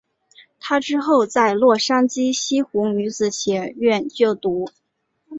[0.59, 4.65] 她之后在洛杉矶西湖女子学院就读。